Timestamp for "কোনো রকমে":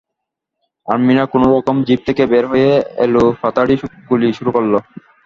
1.33-1.81